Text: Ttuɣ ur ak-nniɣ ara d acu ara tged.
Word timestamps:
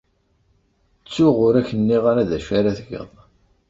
Ttuɣ 1.03 1.35
ur 1.47 1.53
ak-nniɣ 1.61 2.03
ara 2.11 2.29
d 2.29 2.31
acu 2.37 2.51
ara 2.59 2.77
tged. 2.77 3.13